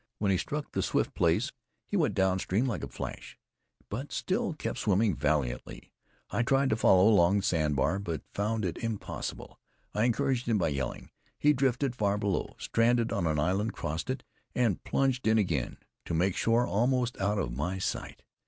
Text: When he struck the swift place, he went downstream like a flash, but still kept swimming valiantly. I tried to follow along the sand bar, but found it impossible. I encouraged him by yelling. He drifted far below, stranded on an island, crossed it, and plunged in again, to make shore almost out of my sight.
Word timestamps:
When 0.17 0.31
he 0.31 0.37
struck 0.39 0.71
the 0.71 0.81
swift 0.81 1.13
place, 1.13 1.51
he 1.87 1.95
went 1.95 2.15
downstream 2.15 2.65
like 2.65 2.83
a 2.83 2.87
flash, 2.87 3.37
but 3.87 4.11
still 4.11 4.53
kept 4.53 4.79
swimming 4.79 5.13
valiantly. 5.15 5.91
I 6.31 6.41
tried 6.41 6.71
to 6.71 6.75
follow 6.75 7.07
along 7.07 7.37
the 7.37 7.43
sand 7.43 7.75
bar, 7.75 7.99
but 7.99 8.23
found 8.33 8.65
it 8.65 8.79
impossible. 8.79 9.59
I 9.93 10.05
encouraged 10.05 10.47
him 10.47 10.57
by 10.57 10.69
yelling. 10.69 11.11
He 11.37 11.53
drifted 11.53 11.95
far 11.95 12.17
below, 12.17 12.55
stranded 12.57 13.11
on 13.11 13.27
an 13.27 13.37
island, 13.37 13.73
crossed 13.73 14.09
it, 14.09 14.23
and 14.55 14.83
plunged 14.83 15.27
in 15.27 15.37
again, 15.37 15.77
to 16.05 16.15
make 16.15 16.35
shore 16.35 16.65
almost 16.65 17.15
out 17.21 17.37
of 17.37 17.55
my 17.55 17.77
sight. 17.77 18.23